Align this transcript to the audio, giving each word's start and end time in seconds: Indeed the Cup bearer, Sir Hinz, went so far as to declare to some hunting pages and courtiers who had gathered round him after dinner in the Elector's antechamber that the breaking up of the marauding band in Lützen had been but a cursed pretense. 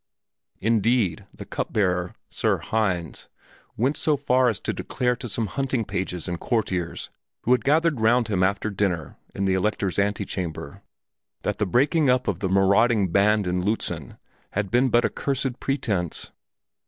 Indeed 0.59 1.27
the 1.31 1.45
Cup 1.45 1.71
bearer, 1.71 2.15
Sir 2.31 2.57
Hinz, 2.57 3.27
went 3.77 3.95
so 3.95 4.17
far 4.17 4.49
as 4.49 4.59
to 4.61 4.73
declare 4.73 5.15
to 5.17 5.29
some 5.29 5.45
hunting 5.45 5.85
pages 5.85 6.27
and 6.27 6.39
courtiers 6.39 7.11
who 7.43 7.51
had 7.51 7.63
gathered 7.63 8.01
round 8.01 8.27
him 8.27 8.41
after 8.41 8.71
dinner 8.71 9.17
in 9.35 9.45
the 9.45 9.53
Elector's 9.53 9.99
antechamber 9.99 10.81
that 11.43 11.59
the 11.59 11.67
breaking 11.67 12.09
up 12.09 12.27
of 12.27 12.39
the 12.39 12.49
marauding 12.49 13.09
band 13.11 13.45
in 13.45 13.61
Lützen 13.61 14.17
had 14.53 14.71
been 14.71 14.89
but 14.89 15.05
a 15.05 15.09
cursed 15.11 15.59
pretense. 15.59 16.31